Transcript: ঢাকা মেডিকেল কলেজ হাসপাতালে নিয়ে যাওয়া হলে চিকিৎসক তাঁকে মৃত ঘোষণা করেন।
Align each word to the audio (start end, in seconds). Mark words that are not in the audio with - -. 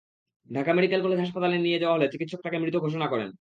ঢাকা 0.49 0.71
মেডিকেল 0.73 0.99
কলেজ 1.03 1.19
হাসপাতালে 1.19 1.57
নিয়ে 1.57 1.81
যাওয়া 1.81 1.95
হলে 1.95 2.05
চিকিৎসক 2.13 2.39
তাঁকে 2.43 2.57
মৃত 2.57 2.75
ঘোষণা 2.77 3.07
করেন। 3.07 3.29